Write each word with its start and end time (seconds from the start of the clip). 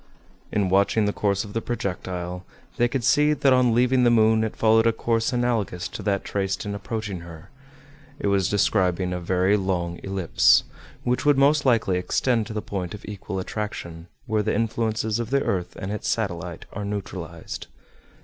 In 0.51 0.67
watching 0.67 1.05
the 1.05 1.13
course 1.13 1.43
of 1.43 1.53
the 1.53 1.61
projectile 1.61 2.43
they 2.77 2.87
could 2.87 3.03
see 3.03 3.33
that 3.33 3.53
on 3.53 3.75
leaving 3.75 4.03
the 4.03 4.09
moon 4.09 4.43
it 4.43 4.55
followed 4.55 4.87
a 4.87 4.91
course 4.91 5.31
analogous 5.31 5.87
to 5.89 6.01
that 6.01 6.25
traced 6.25 6.65
in 6.65 6.73
approaching 6.73 7.19
her. 7.19 7.51
It 8.17 8.25
was 8.25 8.49
describing 8.49 9.13
a 9.13 9.19
very 9.19 9.55
long 9.55 9.99
ellipse, 10.01 10.63
which 11.03 11.23
would 11.23 11.37
most 11.37 11.67
likely 11.67 11.99
extend 11.99 12.47
to 12.47 12.53
the 12.53 12.63
point 12.63 12.95
of 12.95 13.05
equal 13.05 13.37
attraction, 13.37 14.07
where 14.25 14.41
the 14.41 14.55
influences 14.55 15.19
of 15.19 15.29
the 15.29 15.43
earth 15.43 15.75
and 15.75 15.91
its 15.91 16.07
satellite 16.07 16.65
are 16.73 16.83
neutralized. 16.83 17.67